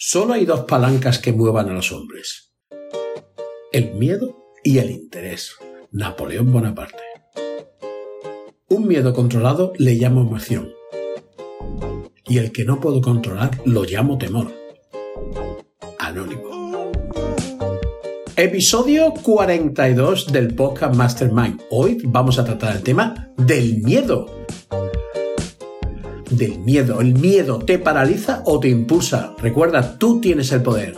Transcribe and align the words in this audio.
Solo 0.00 0.34
hay 0.34 0.44
dos 0.44 0.60
palancas 0.60 1.18
que 1.18 1.32
muevan 1.32 1.70
a 1.70 1.72
los 1.72 1.90
hombres. 1.90 2.54
El 3.72 3.94
miedo 3.94 4.38
y 4.62 4.78
el 4.78 4.92
interés. 4.92 5.56
Napoleón 5.90 6.52
Bonaparte. 6.52 7.02
Un 8.68 8.86
miedo 8.86 9.12
controlado 9.12 9.72
le 9.76 9.94
llamo 9.94 10.20
emoción. 10.20 10.72
Y 12.28 12.38
el 12.38 12.52
que 12.52 12.64
no 12.64 12.78
puedo 12.78 13.00
controlar 13.00 13.50
lo 13.64 13.82
llamo 13.82 14.18
temor. 14.18 14.52
Anónimo. 15.98 16.92
Episodio 18.36 19.12
42 19.14 20.30
del 20.30 20.54
podcast 20.54 20.94
Mastermind. 20.94 21.60
Hoy 21.70 21.98
vamos 22.04 22.38
a 22.38 22.44
tratar 22.44 22.76
el 22.76 22.84
tema 22.84 23.32
del 23.36 23.78
miedo 23.78 24.37
del 26.30 26.58
miedo. 26.58 27.00
¿El 27.00 27.14
miedo 27.14 27.58
te 27.58 27.78
paraliza 27.78 28.42
o 28.46 28.60
te 28.60 28.68
impulsa? 28.68 29.34
Recuerda, 29.38 29.98
tú 29.98 30.20
tienes 30.20 30.52
el 30.52 30.62
poder. 30.62 30.94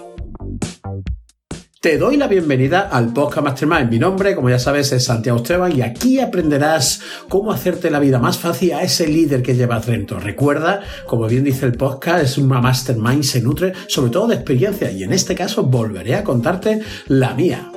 Te 1.81 1.97
doy 1.97 2.19
la 2.19 2.29
bienvenida 2.29 2.91
al 2.93 3.15
Podcast 3.15 3.43
Mastermind. 3.43 3.91
Mi 3.91 3.99
nombre, 3.99 4.35
como 4.35 4.51
ya 4.51 4.59
sabes, 4.59 4.93
es 4.93 5.05
Santiago 5.05 5.39
Esteban 5.39 5.75
y 5.75 5.81
aquí 5.81 6.21
aprenderás 6.21 7.01
cómo 7.31 7.53
hacerte 7.53 7.91
la 7.91 7.99
vida 7.99 8.19
más 8.19 8.37
fácil 8.37 8.75
a 8.75 8.83
ese 8.83 9.09
líder 9.09 9.43
que 9.43 9.55
llevas 9.55 9.87
dentro. 9.87 10.21
Recuerda, 10.21 10.83
como 11.07 11.27
bien 11.27 11.43
dice 11.43 11.65
el 11.65 11.73
podcast, 11.73 12.23
es 12.23 12.37
una 12.37 12.61
Mastermind, 12.61 13.23
se 13.23 13.41
nutre 13.41 13.73
sobre 13.89 14.11
todo 14.11 14.29
de 14.29 14.35
experiencia 14.35 14.93
y 14.93 15.05
en 15.05 15.15
este 15.15 15.35
caso 15.35 15.63
volveré 15.63 16.17
a 16.17 16.23
contarte 16.23 16.83
la 17.07 17.33
mía. 17.33 17.73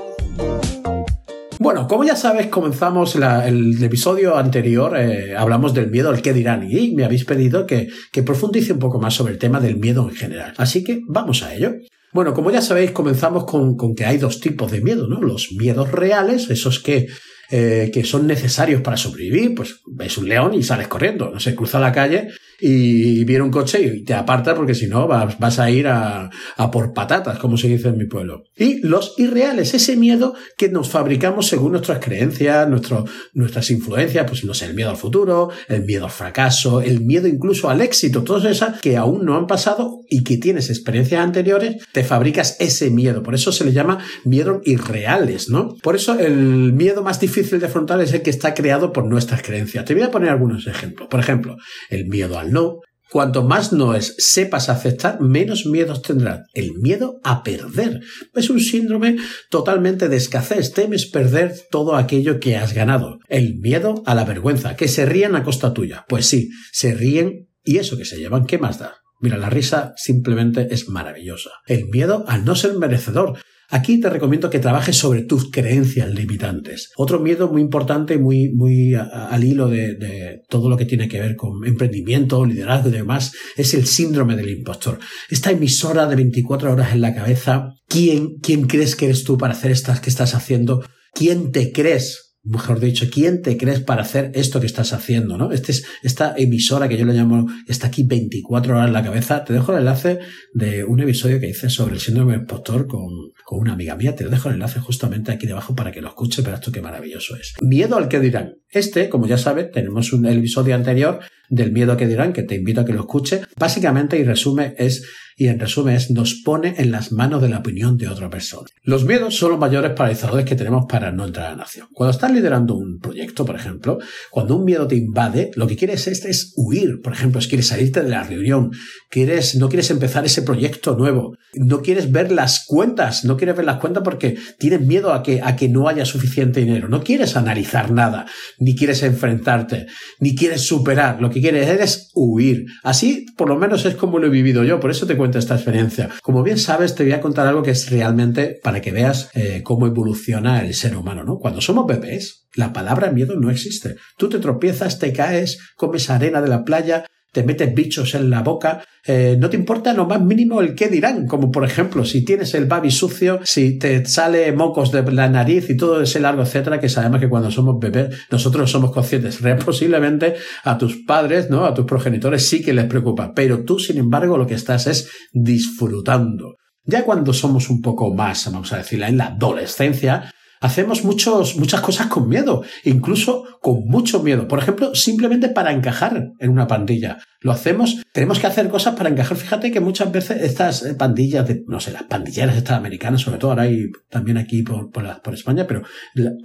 Bueno, 1.63 1.88
como 1.88 2.03
ya 2.03 2.17
sabes, 2.17 2.48
comenzamos 2.48 3.16
el 3.16 3.81
episodio 3.81 4.35
anterior, 4.35 4.99
eh, 4.99 5.34
hablamos 5.34 5.73
del 5.73 5.89
miedo 5.89 6.09
al 6.09 6.22
que 6.22 6.34
dirán 6.34 6.70
y 6.70 6.94
me 6.94 7.05
habéis 7.05 7.23
pedido 7.23 7.66
que, 7.66 7.88
profundice 8.26 8.73
un 8.73 8.80
poco 8.80 8.99
más 8.99 9.13
sobre 9.13 9.31
el 9.31 9.39
tema 9.39 9.62
del 9.62 9.77
miedo 9.77 10.05
en 10.09 10.13
general. 10.13 10.53
Así 10.58 10.84
que 10.84 10.99
vamos 11.08 11.41
a 11.41 11.55
ello. 11.55 11.76
Bueno, 12.12 12.34
como 12.34 12.52
ya 12.52 12.62
sabéis, 12.62 12.91
comenzamos 12.91 13.45
con, 13.45 13.95
que 13.95 14.03
hay 14.03 14.17
dos 14.17 14.41
tipos 14.41 14.73
de 14.73 14.81
miedo, 14.81 15.08
¿no? 15.08 15.22
Los 15.22 15.53
miedos 15.53 15.89
reales, 15.89 16.50
esos 16.50 16.81
que 16.81 17.08
eh, 17.50 17.91
que 17.94 18.03
son 18.03 18.28
necesarios 18.28 18.81
para 18.81 18.97
sobrevivir, 18.97 19.56
pues 19.56 19.80
ves 19.86 20.17
un 20.17 20.28
león 20.28 20.53
y 20.53 20.64
sales 20.64 20.89
corriendo, 20.89 21.30
no 21.30 21.39
sé, 21.39 21.56
cruza 21.56 21.80
la 21.80 21.94
calle 21.94 22.28
y 22.66 23.25
viene 23.25 23.44
un 23.44 23.52
coche 23.52 23.81
y 23.81 24.03
te 24.06 24.14
aparta 24.14 24.56
porque 24.56 24.73
si 24.73 24.88
no 24.88 25.06
vas, 25.06 25.38
vas 25.38 25.59
a 25.59 25.69
ir 25.69 25.86
a, 25.86 26.30
a, 26.56 26.72
por 26.72 26.94
patatas, 26.94 27.38
como 27.38 27.58
se 27.58 27.67
dice 27.67 27.89
en 27.89 27.97
mi 27.97 28.06
pueblo. 28.06 28.45
Y 28.56 28.80
los 28.80 29.16
irreales, 29.17 29.73
ese 29.73 29.97
miedo 29.97 30.33
que 30.58 30.69
nos 30.69 30.89
fabricamos 30.89 31.47
según 31.47 31.73
nuestras 31.73 32.00
creencias, 32.00 32.69
nuestro, 32.69 33.03
nuestras 33.34 33.69
influencias, 33.69 34.25
pues 34.25 34.45
no 34.45 34.53
sé, 34.53 34.67
el 34.67 34.75
miedo 34.75 34.91
al 34.91 34.95
futuro, 34.95 35.50
el 35.67 35.84
miedo 35.84 36.06
al 36.06 36.11
fracaso, 36.11 36.80
el 36.80 37.02
miedo 37.02 37.28
incluso 37.28 37.69
al 37.69 37.81
éxito, 37.81 38.23
todas 38.23 38.45
esas 38.45 38.80
que 38.80 38.95
aún 38.95 39.25
no 39.25 39.36
han 39.36 39.45
pasado 39.45 40.00
y 40.09 40.23
que 40.23 40.38
tienes 40.38 40.69
experiencias 40.69 41.22
anteriores, 41.22 41.84
te 41.91 42.06
fabricas 42.06 42.56
ese 42.61 42.89
miedo. 42.91 43.23
Por 43.23 43.36
eso 43.36 43.52
se 43.52 43.66
le 43.66 43.73
llama 43.73 44.00
miedo 44.23 44.61
irreales, 44.64 45.50
¿no? 45.50 45.75
Por 45.84 45.97
eso 45.97 46.17
el 46.17 46.72
miedo 46.72 47.03
más 47.03 47.19
difícil 47.19 47.59
de 47.59 47.66
afrontar 47.66 48.00
es 48.00 48.14
el 48.14 48.22
que 48.22 48.30
está 48.30 48.53
creado 48.53 48.94
por 48.94 49.03
nuestras 49.03 49.41
creencias. 49.41 49.84
Te 49.84 49.94
voy 49.94 50.03
a 50.03 50.11
poner 50.11 50.30
algunos 50.30 50.66
ejemplos. 50.66 51.09
Por 51.09 51.19
ejemplo, 51.19 51.58
el 51.89 52.06
miedo 52.06 52.39
al 52.39 52.53
no. 52.54 52.80
Cuanto 53.09 53.44
más 53.44 53.73
noes 53.73 54.16
sepas 54.18 54.70
aceptar, 54.70 55.22
menos 55.22 55.68
miedos 55.68 56.02
tendrás. 56.02 56.48
El 56.54 56.73
miedo 56.76 57.20
a 57.23 57.44
perder. 57.44 58.02
Es 58.34 58.50
un 58.50 58.59
síndrome 58.59 59.18
totalmente 59.52 60.09
de 60.09 60.18
escasez. 60.18 60.74
Temes 60.74 61.06
perder 61.06 61.54
todo 61.70 61.96
aquello 61.96 62.40
que 62.40 62.56
has 62.56 62.74
ganado. 62.74 63.20
El 63.28 63.59
miedo 63.59 64.02
a 64.08 64.16
la 64.16 64.26
vergüenza. 64.26 64.76
Que 64.76 64.88
se 64.88 65.06
ríen 65.06 65.36
a 65.36 65.44
costa 65.44 65.74
tuya. 65.74 66.06
Pues 66.09 66.26
sí, 66.26 66.50
se 66.72 66.96
ríen 66.96 67.50
y 67.64 67.78
eso 67.78 67.98
que 67.98 68.06
se 68.06 68.18
llevan, 68.18 68.46
¿qué 68.46 68.58
más 68.58 68.80
da? 68.80 68.96
Mira, 69.20 69.38
la 69.38 69.50
risa 69.50 69.94
simplemente 69.96 70.68
es 70.72 70.90
maravillosa. 70.90 71.52
El 71.66 71.88
miedo 71.88 72.26
al 72.28 72.44
no 72.44 72.56
ser 72.56 72.74
merecedor. 72.74 73.38
Aquí 73.73 73.99
te 73.99 74.07
recomiendo 74.07 74.52
que 74.52 74.59
trabajes 74.59 74.95
sobre 74.95 75.23
tus 75.23 75.49
creencias 75.49 76.07
limitantes. 76.13 76.91
Otro 76.95 77.19
miedo 77.19 77.52
muy 77.52 77.59
importante, 77.59 78.19
muy, 78.19 78.53
muy 78.53 78.94
al 78.94 79.44
hilo 79.44 79.67
de, 79.67 80.41
todo 80.47 80.69
lo 80.69 80.78
que 80.78 80.85
tiene 80.85 81.07
que 81.07 81.19
ver 81.19 81.35
con 81.35 81.66
emprendimiento, 81.66 82.45
liderazgo 82.45 82.89
y 82.89 82.91
demás, 82.91 83.31
es 83.57 83.73
el 83.73 83.88
síndrome 83.88 84.35
del 84.35 84.51
impostor. 84.51 85.00
Esta 85.28 85.50
emisora 85.50 86.06
de 86.06 86.16
24 86.17 86.72
horas 86.72 86.94
en 86.94 87.01
la 87.01 87.16
cabeza, 87.16 87.73
¿quién, 87.88 88.35
quién 88.44 88.67
crees 88.67 88.95
que 88.95 89.06
eres 89.06 89.23
tú 89.23 89.39
para 89.39 89.53
hacer 89.53 89.72
estas 89.72 90.00
que 90.01 90.12
estás 90.12 90.35
haciendo? 90.35 90.85
¿Quién 91.16 91.51
te 91.51 91.72
crees 91.72 92.22
mejor 92.44 92.80
dicho, 92.80 93.08
¿quién 93.12 93.42
te 93.42 93.58
crees 93.58 93.80
para 93.80 94.02
hacer 94.02 94.31
esto 94.36 94.59
que 94.59 94.66
estás 94.66 94.92
haciendo? 94.94 95.38
¿no? 95.38 95.52
Este 95.52 95.72
es, 95.72 95.86
esta 96.04 96.34
emisora 96.38 96.90
que 96.90 96.98
yo 96.98 97.06
le 97.06 97.14
llamo, 97.14 97.48
está 97.68 97.88
aquí 97.88 98.04
24 98.04 98.76
horas 98.76 98.88
en 98.88 98.94
la 98.94 99.04
cabeza. 99.04 99.44
Te 99.46 99.54
dejo 99.54 99.72
el 99.72 99.80
enlace 99.80 100.20
de 100.54 100.84
un 100.84 101.00
episodio 101.00 101.40
que 101.40 101.50
hice 101.50 101.70
sobre 101.70 101.96
el 101.96 102.02
síndrome 102.02 102.34
del 102.34 102.42
impostor 102.42 102.88
con, 102.88 103.09
con 103.46 103.59
una 103.59 103.74
amiga 103.74 103.96
mía. 103.96 104.16
Te 104.16 104.28
dejo 104.28 104.50
el 104.50 104.56
enlace 104.56 104.80
justamente 104.80 105.31
aquí 105.31 105.48
debajo 105.48 105.74
para 105.74 105.92
que 105.92 106.02
lo 106.02 106.09
escuche, 106.09 106.44
pero 106.44 106.56
esto 106.56 106.72
qué 106.72 106.81
maravilloso 106.81 107.36
es. 107.38 107.54
Miedo 107.62 107.96
al 107.96 108.09
que 108.09 108.20
dirán. 108.20 108.56
Este, 108.70 109.08
como 109.08 109.28
ya 109.28 109.38
sabes, 109.38 109.72
tenemos 109.72 110.12
un 110.12 110.25
episodio 110.25 110.75
anterior 110.75 111.20
del 111.50 111.72
miedo 111.72 111.98
que 111.98 112.08
dirán, 112.08 112.34
que 112.34 112.44
te 112.44 112.56
invito 112.56 112.81
a 112.81 112.86
que 112.86 112.94
lo 112.94 113.02
escuche. 113.02 113.42
Básicamente, 113.58 114.18
y 114.18 114.24
resume, 114.24 114.76
es 114.78 115.04
y 115.38 115.48
en 115.48 115.59
resumen 115.59 115.96
es 115.96 116.12
nos 116.12 116.36
pone 116.36 116.76
en 116.78 116.92
las 116.92 117.12
manos 117.12 117.42
de 117.42 117.50
la 117.50 117.59
opinión 117.59 117.98
de 117.98 118.08
otra 118.08 118.30
persona. 118.30 118.68
Los 118.84 119.06
miedos 119.06 119.36
son 119.36 119.52
los 119.52 119.59
mayores 119.59 119.92
paralizadores 119.92 120.46
que 120.46 120.56
tenemos 120.56 120.86
para 120.88 121.12
no 121.12 121.26
entrar 121.26 121.48
a 121.48 121.50
la 121.52 121.58
nación. 121.58 121.88
Cuando 121.92 122.12
estás 122.12 122.31
liderando 122.31 122.76
un 122.76 123.00
proyecto, 123.00 123.46
por 123.46 123.56
ejemplo, 123.56 123.98
cuando 124.30 124.56
un 124.56 124.66
miedo 124.66 124.88
te 124.88 124.96
invade, 124.96 125.52
lo 125.56 125.68
que 125.68 125.76
quieres 125.76 126.08
es, 126.08 126.26
es 126.26 126.54
huir. 126.56 127.02
Por 127.02 127.14
ejemplo, 127.14 127.40
es 127.40 127.48
quieres 127.48 127.68
salirte 127.68 128.02
de 128.02 128.10
la 128.10 128.24
reunión, 128.24 128.72
quieres, 129.10 129.56
no 129.56 129.70
quieres 129.70 129.90
empezar 129.92 130.25
ese 130.25 130.42
proyecto 130.42 130.96
nuevo, 130.96 131.36
no 131.56 131.81
quieres 131.81 132.12
ver 132.12 132.31
las 132.31 132.66
cuentas, 132.66 133.25
no 133.25 133.38
quieres 133.38 133.56
ver 133.56 133.66
las 133.66 133.80
cuentas 133.80 134.04
porque 134.04 134.38
tienes 134.60 134.81
miedo 134.81 135.14
a 135.14 135.24
que, 135.24 135.42
a 135.42 135.56
que 135.56 135.70
no 135.70 135.88
haya 135.88 136.06
suficiente 136.06 136.62
dinero, 136.62 136.88
no 136.88 137.04
quieres 137.04 137.36
analizar 137.36 137.92
nada, 137.92 138.25
ni 138.60 138.75
quieres 138.75 139.04
enfrentarte, 139.04 139.88
ni 140.20 140.36
quieres 140.36 140.66
superar, 140.66 141.22
lo 141.22 141.30
que 141.33 141.41
quieres 141.41 141.67
es 141.67 142.11
huir. 142.13 142.66
Así, 142.83 143.25
por 143.35 143.49
lo 143.49 143.57
menos 143.57 143.85
es 143.85 143.95
como 143.95 144.19
lo 144.19 144.27
he 144.27 144.29
vivido 144.29 144.63
yo, 144.63 144.79
por 144.79 144.91
eso 144.91 145.05
te 145.05 145.17
cuenta 145.17 145.39
esta 145.39 145.55
experiencia. 145.55 146.09
Como 146.21 146.44
bien 146.44 146.57
sabes, 146.57 146.95
te 146.95 147.03
voy 147.03 147.13
a 147.13 147.21
contar 147.21 147.47
algo 147.47 147.63
que 147.63 147.71
es 147.71 147.89
realmente 147.89 148.59
para 148.63 148.81
que 148.81 148.91
veas 148.91 149.29
eh, 149.33 149.61
cómo 149.63 149.88
evoluciona 149.88 150.63
el 150.63 150.73
ser 150.73 150.95
humano, 150.95 151.23
¿no? 151.23 151.39
Cuando 151.39 151.61
somos 151.61 151.88
bebés, 151.88 152.45
la 152.55 152.71
palabra 152.73 153.11
miedo 153.11 153.35
no 153.39 153.49
existe. 153.49 153.95
Tú 154.17 154.29
te 154.29 154.39
tropiezas, 154.39 154.99
te 154.99 155.11
caes, 155.11 155.59
comes 155.75 156.09
arena 156.09 156.41
de 156.41 156.49
la 156.49 156.63
playa, 156.63 157.05
te 157.33 157.44
metes 157.44 157.73
bichos 157.73 158.13
en 158.16 158.29
la 158.29 158.41
boca, 158.41 158.85
eh, 159.05 159.35
no 159.38 159.49
te 159.49 159.57
importa 159.57 159.91
lo 159.94 160.05
más 160.05 160.21
mínimo 160.21 160.61
el 160.61 160.75
qué 160.75 160.88
dirán, 160.88 161.25
como 161.27 161.51
por 161.51 161.66
ejemplo 161.66 162.05
si 162.05 162.23
tienes 162.23 162.53
el 162.53 162.66
babi 162.66 162.91
sucio, 162.91 163.39
si 163.44 163.77
te 163.77 164.05
sale 164.05 164.53
mocos 164.53 164.91
de 164.91 165.03
la 165.11 165.27
nariz 165.27 165.69
y 165.69 165.75
todo 165.75 166.01
ese 166.01 166.19
largo, 166.19 166.44
etcétera, 166.44 166.79
que 166.79 166.88
sabemos 166.88 167.19
que 167.19 167.27
cuando 167.27 167.51
somos 167.51 167.79
bebés 167.79 168.16
nosotros 168.31 168.71
somos 168.71 168.91
conscientes. 168.91 169.39
Posiblemente 169.66 170.35
a 170.63 170.77
tus 170.77 171.03
padres, 171.05 171.49
¿no? 171.49 171.66
A 171.66 171.73
tus 171.73 171.85
progenitores 171.85 172.47
sí 172.47 172.61
que 172.61 172.73
les 172.73 172.85
preocupa, 172.85 173.33
pero 173.33 173.63
tú 173.63 173.79
sin 173.79 173.97
embargo 173.97 174.38
lo 174.38 174.47
que 174.47 174.53
estás 174.53 174.88
es 174.88 175.09
disfrutando. 175.33 176.55
Ya 176.85 177.03
cuando 177.03 177.33
somos 177.33 177.69
un 177.69 177.81
poco 177.81 178.13
más, 178.13 178.51
vamos 178.51 178.71
a 178.73 178.77
decir, 178.77 179.01
en 179.01 179.17
la 179.17 179.27
adolescencia, 179.27 180.31
hacemos 180.63 181.03
muchos, 181.03 181.57
muchas 181.57 181.81
cosas 181.81 182.07
con 182.07 182.29
miedo, 182.29 182.63
incluso 182.85 183.44
con 183.62 183.84
mucho 183.85 184.24
miedo. 184.24 184.47
Por 184.47 184.59
ejemplo, 184.59 184.96
simplemente 184.96 185.50
para 185.50 185.74
encajar 185.74 186.31
en 186.40 186.50
una 186.50 186.68
pandilla. 186.68 187.18
Lo 187.41 187.51
hacemos, 187.51 188.01
tenemos 188.13 188.40
que 188.40 188.47
hacer 188.47 188.69
cosas 188.69 188.96
para 188.96 189.09
encajar. 189.09 189.35
Fíjate 189.35 189.72
que 189.72 189.81
muchas 189.81 190.09
veces 190.13 190.41
estas 190.41 190.84
eh, 190.85 190.96
pandillas 190.96 191.46
de, 191.46 191.63
no 191.68 191.81
sé, 191.81 191.91
las 191.91 192.03
pandilleras 192.03 192.56
estas 192.56 192.78
americanas, 192.78 193.19
sobre 193.19 193.38
todo 193.38 193.51
ahora 193.51 193.63
hay 193.63 193.90
también 194.09 194.38
aquí 194.38 194.63
por, 194.63 194.90
por, 194.90 195.34
España, 195.34 195.68
pero 195.68 195.81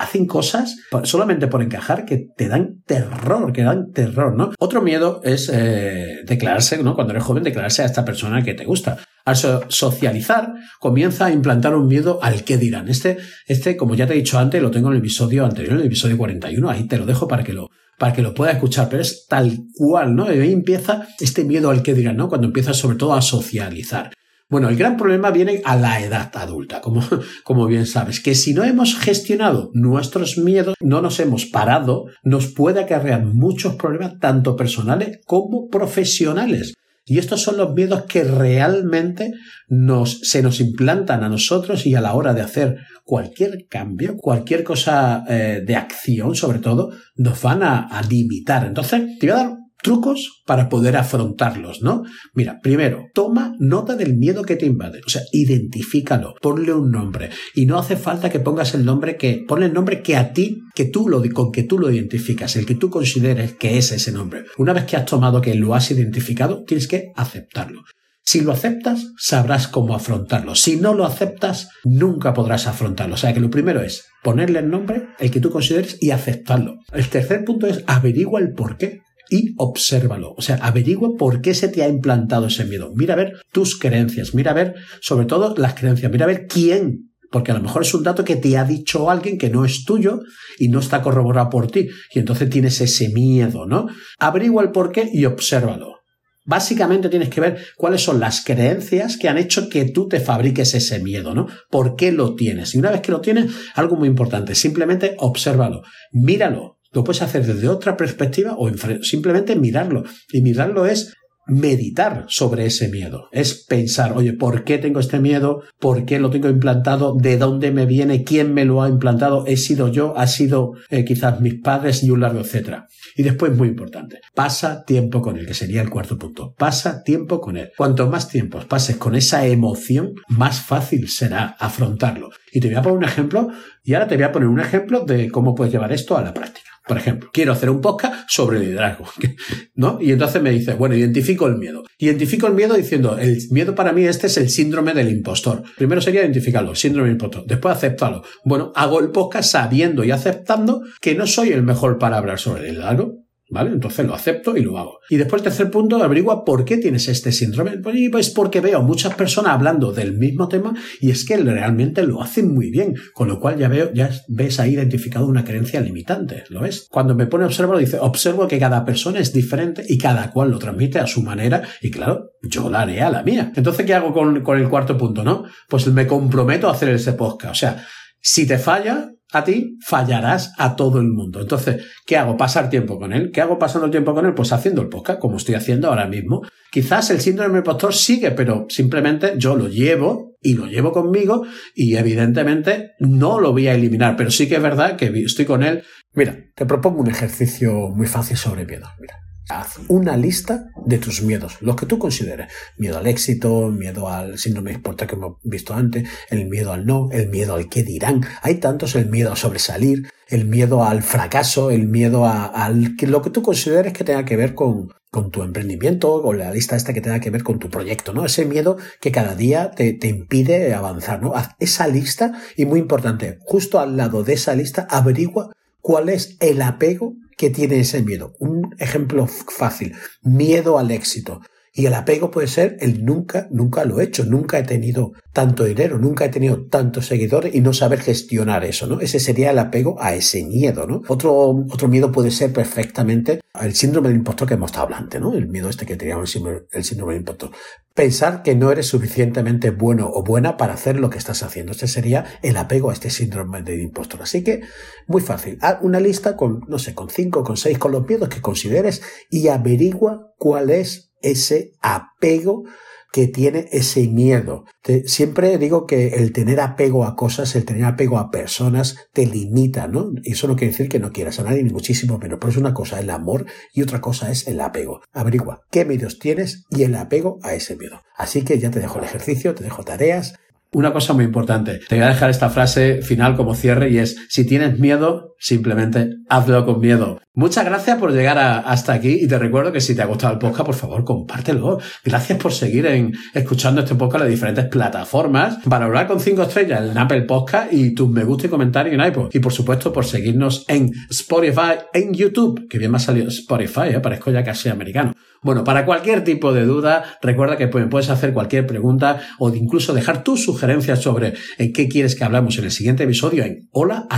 hacen 0.01 0.27
cosas 0.27 0.77
solamente 1.05 1.47
por 1.47 1.63
encajar 1.63 2.05
que 2.05 2.27
te 2.37 2.49
dan 2.49 2.83
terror, 2.85 3.53
que 3.53 3.63
dan 3.63 3.93
terror, 3.93 4.35
¿no? 4.37 4.51
Otro 4.59 4.83
miedo 4.83 5.21
es 5.23 5.49
eh, 5.53 6.23
declararse, 6.27 6.83
¿no? 6.83 6.97
Cuando 6.97 7.13
eres 7.13 7.23
joven, 7.23 7.45
declararse 7.45 7.83
a 7.83 7.87
esta 7.87 8.05
persona 8.05 8.43
que 8.43 8.55
te 8.55 8.65
gusta. 8.65 8.99
Al 9.29 9.37
socializar, 9.37 10.55
comienza 10.81 11.27
a 11.27 11.31
implantar 11.31 11.75
un 11.75 11.87
miedo 11.87 12.19
al 12.23 12.45
que 12.45 12.57
dirán. 12.57 12.89
Este, 12.89 13.19
este, 13.47 13.77
como 13.77 13.95
ya 13.95 14.07
te 14.07 14.15
he 14.15 14.17
dicho 14.17 14.39
antes, 14.39 14.63
lo 14.63 14.71
tengo 14.71 14.89
en 14.89 14.95
el 14.95 15.01
episodio 15.01 15.45
anterior, 15.45 15.75
en 15.75 15.81
el 15.81 15.87
episodio 15.87 16.17
41, 16.17 16.71
ahí 16.71 16.85
te 16.85 16.97
lo 16.97 17.05
dejo 17.05 17.29
para 17.29 17.45
que 17.45 17.53
lo, 17.53 17.69
para 17.99 18.15
que 18.15 18.23
lo 18.23 18.33
pueda 18.33 18.53
escuchar, 18.53 18.89
pero 18.89 19.03
es 19.03 19.27
tal 19.29 19.53
cual, 19.75 20.15
¿no? 20.15 20.33
Y 20.33 20.39
ahí 20.39 20.51
empieza 20.51 21.07
este 21.21 21.45
miedo 21.45 21.69
al 21.69 21.83
que 21.83 21.93
dirán, 21.93 22.17
¿no? 22.17 22.31
Cuando 22.31 22.47
empiezas 22.47 22.79
sobre 22.79 22.97
todo 22.97 23.13
a 23.13 23.21
socializar. 23.21 24.13
Bueno, 24.49 24.71
el 24.71 24.77
gran 24.77 24.97
problema 24.97 25.31
viene 25.31 25.61
a 25.63 25.77
la 25.77 26.01
edad 26.01 26.31
adulta, 26.35 26.81
como, 26.81 27.03
como 27.45 27.67
bien 27.67 27.85
sabes, 27.85 28.21
que 28.21 28.35
si 28.35 28.55
no 28.55 28.65
hemos 28.65 28.99
gestionado 28.99 29.71
nuestros 29.75 30.39
miedos, 30.39 30.75
no 30.81 31.03
nos 31.03 31.21
hemos 31.21 31.45
parado, 31.45 32.07
nos 32.23 32.47
puede 32.47 32.81
acarrear 32.81 33.27
muchos 33.27 33.75
problemas, 33.75 34.19
tanto 34.21 34.57
personales 34.57 35.21
como 35.27 35.69
profesionales. 35.69 36.73
Y 37.09 37.19
estos 37.19 37.43
son 37.43 37.57
los 37.57 37.75
miedos 37.75 38.05
que 38.05 38.25
realmente 38.25 39.33
nos, 39.69 40.21
se 40.23 40.43
nos 40.43 40.61
implantan 40.61 41.23
a 41.23 41.29
nosotros 41.29 41.87
y 41.87 41.95
a 41.95 42.01
la 42.01 42.15
hora 42.15 42.35
de 42.35 42.43
hacer 42.43 42.77
cualquier 43.05 43.67
cambio, 43.69 44.17
cualquier 44.17 44.65
cosa 44.65 45.25
eh, 45.29 45.63
de 45.67 45.77
acción 45.77 46.35
sobre 46.35 46.59
todo, 46.59 46.91
nos 47.17 47.41
van 47.43 47.63
a, 47.63 47.81
a 47.87 48.03
limitar. 48.03 48.67
Entonces, 48.67 49.19
te 49.19 49.27
voy 49.27 49.35
a 49.35 49.45
dar 49.45 49.59
trucos 49.83 50.43
para 50.45 50.69
poder 50.69 50.97
afrontarlos, 50.97 51.83
¿no? 51.83 52.03
Mira, 52.35 52.59
primero, 52.61 53.07
toma 53.15 53.55
nota 53.59 53.95
del 53.95 54.17
miedo 54.17 54.43
que 54.43 54.57
te 54.57 54.67
invade, 54.67 55.01
o 55.07 55.09
sea, 55.09 55.23
identifícalo, 55.33 56.35
ponle 56.43 56.73
un 56.73 56.91
nombre 56.91 57.31
y 57.55 57.67
no 57.67 57.79
hace 57.79 57.97
falta 57.97 58.31
que 58.31 58.41
pongas 58.41 58.75
el 58.75 58.85
nombre 58.85 59.17
que 59.17 59.45
ponle 59.47 59.67
el 59.67 59.73
nombre 59.73 60.03
que 60.03 60.17
a 60.17 60.33
ti, 60.33 60.63
que 60.79 60.85
tú 60.85 61.09
lo 61.09 61.21
con 61.33 61.51
que 61.51 61.65
tú 61.65 61.77
lo 61.77 61.91
identificas, 61.91 62.55
el 62.55 62.65
que 62.65 62.77
tú 62.77 62.89
consideres 62.89 63.55
que 63.55 63.79
es 63.79 63.91
ese 63.91 64.13
nombre. 64.13 64.45
Una 64.59 64.73
vez 64.73 64.85
que 64.85 64.97
has 64.97 65.07
tomado 65.07 65.41
que 65.41 65.57
lo 65.57 65.75
has 65.75 65.91
identificado, 65.91 66.63
tienes 66.63 66.87
que 66.87 67.11
aceptarlo. 67.17 67.83
Si 68.25 68.43
lo 68.43 68.53
aceptas, 68.53 69.09
sabrás 69.19 69.67
cómo 69.67 69.97
afrontarlo. 69.97 70.55
Si 70.55 70.77
no 70.77 70.95
lo 70.95 71.05
aceptas, 71.05 71.69
nunca 71.83 72.33
podrás 72.33 72.69
afrontarlo. 72.69 73.17
O 73.17 73.19
sea 73.19 73.35
que 73.35 73.41
lo 73.41 73.51
primero 73.51 73.83
es 73.83 74.07
ponerle 74.23 74.61
el 74.61 74.71
nombre, 74.71 75.09
el 75.19 75.33
que 75.33 75.41
tú 75.41 75.51
consideres, 75.51 75.99
y 76.01 76.13
aceptarlo. 76.13 76.77
El 76.93 77.09
tercer 77.09 77.45
punto 77.45 77.67
es 77.67 77.83
averigua 77.89 78.39
el 78.39 78.53
por 78.53 78.77
qué 78.77 79.01
y 79.29 79.55
obsérvalo. 79.59 80.33
O 80.37 80.43
sea, 80.43 80.59
averigua 80.63 81.17
por 81.19 81.41
qué 81.41 81.55
se 81.55 81.67
te 81.67 81.83
ha 81.83 81.89
implantado 81.89 82.47
ese 82.47 82.65
miedo. 82.67 82.93
Mira 82.95 83.15
a 83.15 83.17
ver 83.17 83.33
tus 83.51 83.77
creencias, 83.77 84.33
mira 84.33 84.53
a 84.53 84.55
ver 84.55 84.77
sobre 85.01 85.27
todo 85.27 85.57
las 85.57 85.75
creencias, 85.75 86.13
mira 86.13 86.25
a 86.25 86.29
ver 86.29 86.47
quién 86.47 87.08
porque 87.31 87.53
a 87.53 87.55
lo 87.55 87.63
mejor 87.63 87.83
es 87.83 87.95
un 87.95 88.03
dato 88.03 88.25
que 88.25 88.37
te 88.37 88.57
ha 88.57 88.65
dicho 88.65 89.11
alguien 89.11 89.39
que 89.39 89.51
no 89.51 89.65
es 89.65 89.85
tuyo 89.85 90.21
y 90.59 90.69
no 90.69 90.81
está 90.81 91.03
corroborado 91.03 91.51
por 91.51 91.71
ti. 91.71 91.89
Y 92.13 92.19
entonces 92.19 92.49
tienes 92.49 92.81
ese 92.81 93.11
miedo, 93.11 93.67
¿no? 93.67 93.87
Averigua 94.19 94.63
el 94.63 94.71
por 94.71 94.93
qué 94.93 95.09
y 95.13 95.25
obsérvalo. 95.25 95.99
Básicamente 96.45 97.11
tienes 97.11 97.29
que 97.29 97.43
ver 97.43 97.59
cuáles 97.77 98.03
son 98.03 98.21
las 98.21 98.43
creencias 98.43 99.19
que 99.19 99.29
han 99.29 99.37
hecho 99.37 99.69
que 99.69 99.85
tú 99.85 100.09
te 100.09 100.19
fabriques 100.19 100.75
ese 100.75 100.99
miedo, 101.01 101.35
¿no? 101.35 101.47
¿Por 101.71 101.95
qué 101.95 102.11
lo 102.11 102.35
tienes? 102.35 102.75
Y 102.75 102.79
una 102.79 102.91
vez 102.91 103.03
que 103.03 103.13
lo 103.13 103.21
tienes, 103.21 103.53
algo 103.75 103.97
muy 103.97 104.09
importante, 104.09 104.55
simplemente 104.55 105.15
obsérvalo, 105.19 105.83
míralo. 106.11 106.79
Lo 106.91 107.05
puedes 107.05 107.21
hacer 107.21 107.45
desde 107.45 107.69
otra 107.69 107.99
perspectiva 107.99 108.55
o 108.57 108.71
simplemente 109.03 109.57
mirarlo. 109.57 110.05
Y 110.33 110.41
mirarlo 110.41 110.87
es 110.87 111.13
meditar 111.49 112.27
sobre 112.29 112.67
ese 112.67 112.89
miedo. 112.89 113.29
Es 113.33 113.65
pensar, 113.67 114.13
oye, 114.17 114.33
¿por 114.35 114.65
qué 114.65 114.79
tengo 114.79 115.01
este 115.01 115.19
miedo? 115.19 115.63
¿Por 115.81 116.05
qué 116.05 116.21
lo 116.21 116.31
tengo 116.31 116.49
implantado? 116.49 117.15
¿De 117.15 117.37
dónde 117.37 117.71
me 117.71 117.87
viene? 117.87 118.23
¿Quién 118.23 118.55
me 118.55 118.65
lo 118.65 118.83
ha 118.83 118.89
implantado? 118.89 119.45
¿He 119.47 119.57
sido 119.57 119.89
yo? 119.89 120.17
¿Ha 120.17 120.27
sido 120.27 120.75
eh, 120.91 121.05
quizás 121.05 121.41
mis 121.41 121.55
padres? 121.55 122.03
Y 122.05 122.11
un 122.11 122.21
largo 122.21 122.41
etcétera. 122.41 122.87
Y 123.17 123.23
después, 123.23 123.57
muy 123.57 123.69
importante, 123.69 124.21
pasa 124.35 124.85
tiempo 124.85 125.21
con 125.21 125.39
él, 125.39 125.47
que 125.47 125.55
sería 125.55 125.83
el 125.83 125.91
cuarto 125.91 126.19
punto. 126.19 126.55
Pasa 126.57 127.03
tiempo 127.03 127.41
con 127.41 127.57
él. 127.57 127.73
Cuanto 127.77 128.09
más 128.09 128.29
tiempo 128.29 128.61
pases 128.69 128.97
con 128.97 129.15
esa 129.15 129.47
emoción, 129.47 130.15
más 130.29 130.61
fácil 130.61 131.09
será 131.09 131.57
afrontarlo. 131.59 132.31
Y 132.53 132.61
te 132.61 132.69
voy 132.69 132.77
a 132.77 132.83
poner 132.83 132.99
un 132.99 133.05
ejemplo, 133.05 133.49
y 133.85 133.95
ahora 133.95 134.09
te 134.09 134.17
voy 134.17 134.25
a 134.25 134.33
poner 134.33 134.49
un 134.49 134.61
ejemplo 134.61 135.05
de 135.05 135.31
cómo 135.31 135.55
puedes 135.55 135.73
llevar 135.73 135.93
esto 135.93 136.17
a 136.17 136.23
la 136.23 136.35
práctica. 136.35 136.68
Por 136.89 136.97
ejemplo, 136.97 137.31
quiero 137.33 137.53
hacer 137.53 137.71
un 137.71 137.81
podcast 137.81 138.29
sobre 138.29 138.59
liderazgo, 138.59 139.05
¿no? 139.75 139.99
Y 140.01 140.11
entonces 140.11 140.43
me 140.43 140.51
dice, 140.51 140.75
bueno, 140.75 140.97
identifico 140.97 141.47
el 141.47 141.57
miedo. 141.57 141.85
Identifico 141.99 142.47
el 142.47 142.55
miedo 142.55 142.75
diciendo, 142.75 143.19
el 143.19 143.39
miedo 143.51 143.75
para 143.75 143.93
mí 143.93 144.05
este 144.05 144.27
es 144.27 144.37
el 144.39 144.49
síndrome 144.49 144.95
del 144.95 145.11
impostor. 145.11 145.63
Primero 145.77 146.01
sería 146.01 146.23
identificarlo, 146.23 146.75
síndrome 146.75 147.09
del 147.09 147.17
impostor. 147.17 147.45
Después 147.47 147.77
aceptarlo. 147.77 148.23
Bueno, 148.45 148.73
hago 148.75 149.01
el 149.01 149.11
podcast 149.11 149.53
sabiendo 149.53 150.03
y 150.03 150.11
aceptando 150.11 150.83
que 151.01 151.15
no 151.15 151.27
soy 151.27 151.51
el 151.51 151.63
mejor 151.63 151.99
para 151.99 152.17
hablar 152.17 152.39
sobre 152.39 152.71
liderazgo. 152.73 153.28
¿Vale? 153.51 153.71
Entonces 153.71 154.07
lo 154.07 154.15
acepto 154.15 154.57
y 154.57 154.63
lo 154.63 154.79
hago. 154.79 155.01
Y 155.09 155.17
después 155.17 155.43
tercer 155.43 155.71
punto, 155.71 156.03
averigua 156.03 156.45
por 156.45 156.65
qué 156.65 156.77
tienes 156.77 157.09
este 157.09 157.33
síndrome. 157.33 157.79
Pues 157.79 158.31
porque 158.31 158.61
veo 158.61 158.83
muchas 158.83 159.15
personas 159.15 159.53
hablando 159.53 159.93
del 159.93 160.19
mismo 160.19 160.49
tema 160.49 160.75
y 161.01 161.11
es 161.11 161.25
que 161.25 161.37
realmente 161.39 162.03
lo 162.03 162.23
hacen 162.23 162.53
muy 162.53 162.71
bien. 162.71 162.95
Con 163.15 163.29
lo 163.29 163.41
cual 163.41 163.59
ya 163.59 163.69
veo, 163.69 163.93
ya 163.95 164.11
ves 164.29 164.61
ahí 164.61 164.75
identificado 164.75 165.27
una 165.27 165.45
creencia 165.45 165.81
limitante. 165.81 166.45
¿Lo 166.51 166.61
ves? 166.61 166.89
Cuando 166.91 167.15
me 167.15 167.27
pone 167.27 167.45
a 167.45 167.47
observar, 167.47 167.79
dice, 167.79 167.99
observo 167.99 168.47
que 168.47 168.59
cada 168.59 168.85
persona 168.85 169.19
es 169.21 169.33
diferente 169.33 169.85
y 169.89 169.97
cada 169.97 170.31
cual 170.31 170.51
lo 170.51 170.59
transmite 170.59 170.99
a 170.99 171.07
su 171.07 171.23
manera. 171.23 171.63
Y 171.81 171.91
claro, 171.91 172.33
yo 172.43 172.69
la 172.69 172.83
haré 172.83 173.01
a 173.01 173.11
la 173.11 173.23
mía. 173.23 173.53
Entonces, 173.57 173.87
¿qué 173.87 173.95
hago 173.95 174.13
con, 174.13 174.43
con 174.43 174.59
el 174.59 174.69
cuarto 174.69 174.99
punto, 174.99 175.25
no? 175.25 175.45
Pues 175.69 175.87
me 175.89 176.07
comprometo 176.07 176.69
a 176.69 176.73
hacer 176.73 176.91
ese 176.91 177.15
podcast. 177.15 177.53
O 177.53 177.59
sea, 177.59 177.87
si 178.21 178.47
te 178.47 178.59
falla, 178.59 179.11
a 179.33 179.45
ti, 179.45 179.77
fallarás 179.85 180.55
a 180.57 180.77
todo 180.77 181.01
el 181.01 181.09
mundo. 181.09 181.41
Entonces, 181.41 181.85
¿qué 182.07 182.17
hago? 182.17 182.37
Pasar 182.37 182.71
tiempo 182.71 182.99
con 182.99 183.13
él. 183.13 183.31
¿Qué 183.33 183.41
hago 183.41 183.59
pasando 183.59 183.91
tiempo 183.91 184.15
con 184.15 184.25
él? 184.25 184.35
Pues 184.35 184.53
haciendo 184.53 184.81
el 184.83 184.89
podcast, 184.89 185.21
como 185.21 185.37
estoy 185.37 185.55
haciendo 185.55 185.89
ahora 185.89 186.07
mismo. 186.07 186.43
Quizás 186.71 187.11
el 187.11 187.21
síndrome 187.21 187.51
del 187.51 187.59
impostor 187.59 187.95
sigue, 187.95 188.31
pero 188.31 188.67
simplemente 188.69 189.35
yo 189.37 189.57
lo 189.57 189.69
llevo 189.69 190.37
y 190.41 190.55
lo 190.55 190.67
llevo 190.67 190.93
conmigo 190.93 191.45
y 191.75 191.97
evidentemente 191.97 192.93
no 193.01 193.41
lo 193.41 193.53
voy 193.53 193.69
a 193.69 193.75
eliminar, 193.75 194.17
pero 194.17 194.31
sí 194.31 194.49
que 194.49 194.57
es 194.57 194.63
verdad 194.63 194.97
que 194.97 195.07
estoy 195.25 195.45
con 195.45 195.63
él. 195.63 195.83
Mira, 196.15 196.37
te 196.55 196.67
propongo 196.67 197.01
un 197.01 197.11
ejercicio 197.11 197.89
muy 197.91 198.07
fácil 198.07 198.37
sobre 198.37 198.65
miedo. 198.65 198.87
Mira. 199.01 199.28
Haz 199.49 199.79
una 199.89 200.17
lista 200.17 200.69
de 200.85 200.99
tus 200.99 201.23
miedos, 201.23 201.57
los 201.63 201.75
que 201.75 201.87
tú 201.87 201.99
consideres. 201.99 202.53
Miedo 202.77 202.99
al 202.99 203.07
éxito, 203.07 203.69
miedo 203.71 204.09
al 204.09 204.39
síndrome 204.39 204.73
de 204.73 205.07
que 205.07 205.15
hemos 205.15 205.37
visto 205.43 205.73
antes, 205.73 206.07
el 206.29 206.49
miedo 206.49 206.73
al 206.73 206.85
no, 206.85 207.09
el 207.13 207.31
miedo 207.31 207.55
al 207.55 207.71
qué 207.71 207.83
dirán. 207.83 208.27
Hay 208.43 208.57
tantos, 208.57 208.95
el 208.95 209.09
miedo 209.09 209.33
a 209.33 209.37
sobresalir, 209.37 210.11
el 210.29 210.45
miedo 210.45 210.85
al 210.85 211.03
fracaso, 211.03 211.71
el 211.71 211.89
miedo 211.89 212.27
a, 212.27 212.71
lo 212.71 213.23
que 213.23 213.31
tú 213.31 213.43
consideres 213.43 213.95
que 213.95 214.05
tenga 214.05 214.27
que 214.27 214.37
ver 214.37 214.55
con, 214.55 214.93
con 215.11 215.31
tu 215.31 215.43
emprendimiento 215.43 216.13
o 216.13 216.33
la 216.35 216.53
lista 216.53 216.77
esta 216.77 216.93
que 216.93 217.01
tenga 217.01 217.21
que 217.21 217.31
ver 217.31 217.43
con 217.43 217.59
tu 217.59 217.71
proyecto, 217.71 218.13
¿no? 218.13 218.27
Ese 218.27 218.45
miedo 218.45 218.77
que 219.01 219.13
cada 219.13 219.35
día 219.35 219.71
te 219.71 220.09
impide 220.09 220.75
avanzar, 220.75 221.23
¿no? 221.23 221.35
Haz 221.35 221.51
esa 221.59 221.89
lista 221.89 222.33
y 222.55 222.67
muy 222.67 222.81
importante, 222.81 223.39
justo 223.41 223.81
al 223.81 223.97
lado 223.97 224.25
de 224.25 224.35
esa 224.35 224.55
lista 224.55 224.87
averigua 224.91 225.53
cuál 225.81 226.11
es 226.11 226.37
el 226.41 226.61
apego 226.61 227.15
que 227.39 227.49
tiene 227.49 227.81
ese 227.81 228.03
miedo. 228.03 228.35
Un 228.39 228.75
ejemplo 228.79 229.27
fácil, 229.27 229.95
miedo 230.23 230.79
al 230.79 230.91
éxito. 230.91 231.41
Y 231.79 231.87
el 231.87 231.95
apego 231.95 232.33
puede 232.33 232.49
ser 232.49 232.77
el 232.81 233.05
nunca, 233.05 233.47
nunca 233.53 233.85
lo 233.85 234.01
he 234.01 234.05
hecho, 234.05 234.25
nunca 234.25 234.59
he 234.59 234.65
tenido 234.65 235.13
tanto 235.33 235.63
dinero, 235.63 235.97
nunca 235.97 236.25
he 236.25 236.29
tenido 236.29 236.67
tantos 236.67 237.07
seguidores 237.07 237.55
y 237.55 237.61
no 237.61 237.73
saber 237.73 238.01
gestionar 238.01 238.65
eso, 238.65 238.89
¿no? 238.89 238.99
Ese 238.99 239.21
sería 239.21 239.53
el 239.53 239.61
apego 239.61 239.95
a 240.03 240.13
ese 240.13 240.45
miedo, 240.45 240.89
¿no? 240.89 241.03
Otro, 241.07 241.51
otro 241.71 241.87
miedo 241.87 242.11
puede 242.11 242.33
ser 242.33 242.53
perfectamente 242.53 243.41
el 243.63 243.77
síndrome 243.77 244.09
del 244.09 244.17
impostor 244.17 244.49
que 244.49 244.55
hemos 244.55 244.73
estado 244.73 244.87
hablando, 244.87 245.21
¿no? 245.21 245.35
El 245.35 245.47
miedo 245.47 245.69
este 245.69 245.87
que 245.87 245.95
teníamos, 245.95 246.25
el 246.25 246.33
síndrome, 246.33 246.61
el 246.73 246.83
síndrome 246.83 247.13
del 247.13 247.21
impostor. 247.21 247.51
Pensar 247.95 248.43
que 248.43 248.57
no 248.57 248.73
eres 248.73 248.87
suficientemente 248.87 249.71
bueno 249.71 250.11
o 250.13 250.25
buena 250.25 250.57
para 250.57 250.75
hacer 250.75 250.99
lo 250.99 251.11
que 251.11 251.19
estás 251.19 251.45
haciendo. 251.45 251.71
Ese 251.71 251.87
sería 251.87 252.25
el 252.43 252.57
apego 252.57 252.91
a 252.91 252.93
este 252.93 253.11
síndrome 253.11 253.63
del 253.63 253.83
impostor. 253.83 254.23
Así 254.23 254.43
que, 254.43 254.63
muy 255.07 255.21
fácil. 255.21 255.59
Haz 255.61 255.79
una 255.83 256.01
lista 256.01 256.35
con, 256.35 256.65
no 256.67 256.81
sé, 256.81 256.97
con 256.97 257.09
cinco, 257.09 257.45
con 257.45 257.57
seis, 257.57 257.79
con 257.79 257.93
los 257.93 258.05
miedos 258.05 258.29
que 258.29 258.41
consideres 258.41 259.01
y 259.31 259.47
averigua 259.47 260.33
cuál 260.39 260.71
es 260.71 261.08
ese 261.23 261.73
apego 261.81 262.65
que 263.13 263.27
tiene 263.27 263.67
ese 263.73 264.07
miedo. 264.07 264.65
siempre 265.07 265.59
digo 265.59 265.87
que 265.87 266.09
el 266.09 266.33
tener 266.33 266.61
apego 266.61 267.05
a 267.05 267.17
cosas, 267.17 267.57
el 267.57 267.65
tener 267.65 267.85
apego 267.85 268.19
a 268.19 268.31
personas, 268.31 269.09
te 269.13 269.27
limita, 269.27 269.89
¿no? 269.89 270.11
Y 270.23 270.33
eso 270.33 270.47
no 270.47 270.57
quiere 270.57 270.73
decir 270.73 270.89
que 270.89 270.99
no 270.99 271.11
quieras 271.11 271.41
a 271.41 271.45
nadie, 271.45 271.63
ni 271.63 271.71
muchísimo 271.71 272.19
menos. 272.19 272.39
Pero 272.39 272.51
es 272.51 272.57
una 272.59 272.75
cosa 272.75 273.01
el 273.01 273.11
amor 273.11 273.47
y 273.73 273.83
otra 273.83 274.01
cosa 274.01 274.31
es 274.31 274.47
el 274.47 274.61
apego. 274.61 275.01
Averigua 275.13 275.63
qué 275.71 275.85
miedos 275.85 276.19
tienes 276.19 276.65
y 276.71 276.83
el 276.83 276.95
apego 276.95 277.39
a 277.43 277.55
ese 277.55 277.77
miedo. 277.77 278.03
Así 278.17 278.43
que 278.43 278.59
ya 278.59 278.71
te 278.71 278.81
dejo 278.81 278.99
el 278.99 279.05
ejercicio, 279.05 279.55
te 279.55 279.65
dejo 279.65 279.85
tareas. 279.85 280.35
Una 280.71 280.93
cosa 280.93 281.15
muy 281.15 281.25
importante, 281.25 281.81
te 281.89 281.95
voy 281.95 282.05
a 282.05 282.09
dejar 282.11 282.29
esta 282.29 282.51
frase 282.51 283.01
final 283.01 283.37
como 283.37 283.55
cierre 283.55 283.89
y 283.89 283.99
es, 283.99 284.17
si 284.29 284.45
tienes 284.45 284.79
miedo, 284.79 285.28
simplemente 285.39 286.17
hazlo 286.29 286.65
con 286.65 286.81
miedo. 286.81 287.21
Muchas 287.35 287.65
gracias 287.65 287.99
por 287.99 288.13
llegar 288.13 288.37
hasta 288.39 288.93
aquí 288.93 289.19
y 289.23 289.29
te 289.29 289.39
recuerdo 289.39 289.71
que 289.71 289.81
si 289.81 289.95
te 289.95 290.03
ha 290.03 290.07
gustado 290.07 290.33
el 290.33 290.41
podcast, 290.41 290.67
por 290.67 290.75
favor, 290.75 291.05
compártelo. 291.05 291.79
Gracias 292.05 292.37
por 292.37 292.53
seguir 292.53 293.13
escuchando 293.33 293.83
este 293.83 293.95
podcast 293.95 294.25
en 294.25 294.31
diferentes 294.31 294.65
plataformas. 294.65 295.59
Para 295.69 295.85
hablar 295.85 296.09
con 296.09 296.19
cinco 296.19 296.43
estrellas 296.43 296.91
en 296.91 296.99
Apple 296.99 297.23
Podcast 297.23 297.73
y 297.73 297.95
tus 297.95 298.11
me 298.11 298.25
gusta 298.25 298.49
y 298.49 298.51
comentarios 298.51 298.95
en 298.95 299.07
iPod. 299.07 299.31
Y 299.33 299.39
por 299.39 299.53
supuesto, 299.53 299.93
por 299.93 300.05
seguirnos 300.05 300.65
en 300.67 300.91
Spotify, 301.11 301.79
en 301.93 302.13
YouTube, 302.13 302.67
que 302.69 302.79
bien 302.79 302.91
me 302.91 302.97
ha 302.97 303.01
salido 303.01 303.29
Spotify, 303.29 303.91
¿eh? 303.91 304.01
parezco 304.01 304.33
ya 304.33 304.43
casi 304.43 304.69
americano. 304.69 305.15
Bueno, 305.41 305.63
para 305.63 305.87
cualquier 305.87 306.25
tipo 306.25 306.53
de 306.53 306.65
duda, 306.65 307.05
recuerda 307.23 307.57
que 307.57 307.69
puedes 307.69 308.11
hacer 308.11 308.33
cualquier 308.33 308.67
pregunta 308.67 309.21
o 309.39 309.55
incluso 309.55 309.95
dejar 309.95 310.25
tus 310.25 310.43
sugerencias 310.43 311.01
sobre 311.01 311.35
en 311.59 311.73
qué 311.73 311.89
quieres 311.89 312.17
que 312.17 312.25
hablamos 312.25 312.59
en 312.59 312.65
el 312.65 312.73
siguiente 312.73 313.05
episodio 313.05 313.45
en 313.45 313.69
hola 313.71 314.09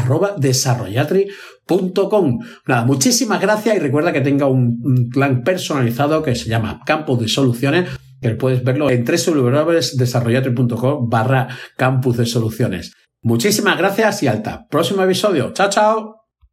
Nada, 2.66 2.84
muchísimas 2.84 3.40
gracias 3.40 3.76
y 3.76 3.78
recuerda 3.78 4.12
que 4.12 4.20
tenga 4.20 4.46
un, 4.46 5.08
plan 5.12 5.42
personalizado 5.42 6.22
que 6.22 6.34
se 6.34 6.48
llama 6.48 6.80
Campus 6.84 7.20
de 7.20 7.28
Soluciones 7.28 7.88
que 8.20 8.30
puedes 8.30 8.62
verlo 8.62 8.90
en 8.90 9.04
www.desarrollatri.com 9.04 11.08
barra 11.08 11.48
campus 11.76 12.18
de 12.18 12.26
soluciones. 12.26 12.92
Muchísimas 13.22 13.78
gracias 13.78 14.22
y 14.22 14.28
alta. 14.28 14.66
Próximo 14.68 15.02
episodio. 15.02 15.52
Chao, 15.52 15.70
chao. 15.70 16.19